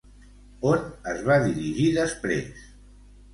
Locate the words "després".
1.99-2.65